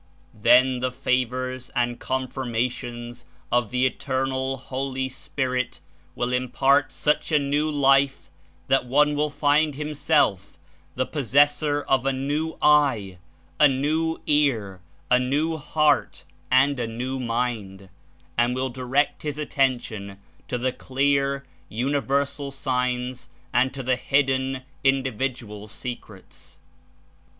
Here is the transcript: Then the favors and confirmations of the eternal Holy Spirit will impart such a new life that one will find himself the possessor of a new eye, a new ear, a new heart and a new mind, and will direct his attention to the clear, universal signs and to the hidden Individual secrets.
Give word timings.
Then 0.33 0.79
the 0.79 0.91
favors 0.91 1.69
and 1.75 1.99
confirmations 1.99 3.23
of 3.51 3.69
the 3.69 3.85
eternal 3.85 4.57
Holy 4.57 5.07
Spirit 5.07 5.79
will 6.15 6.33
impart 6.33 6.91
such 6.91 7.31
a 7.31 7.37
new 7.37 7.69
life 7.69 8.31
that 8.67 8.87
one 8.87 9.13
will 9.15 9.29
find 9.29 9.75
himself 9.75 10.57
the 10.95 11.05
possessor 11.05 11.83
of 11.83 12.07
a 12.07 12.11
new 12.13 12.57
eye, 12.63 13.19
a 13.59 13.67
new 13.67 14.17
ear, 14.25 14.81
a 15.11 15.19
new 15.19 15.57
heart 15.57 16.23
and 16.49 16.79
a 16.79 16.87
new 16.87 17.19
mind, 17.19 17.87
and 18.39 18.55
will 18.55 18.69
direct 18.69 19.21
his 19.21 19.37
attention 19.37 20.17
to 20.47 20.57
the 20.57 20.71
clear, 20.71 21.45
universal 21.69 22.49
signs 22.49 23.29
and 23.53 23.71
to 23.75 23.83
the 23.83 23.97
hidden 23.97 24.63
Individual 24.83 25.67
secrets. 25.67 26.57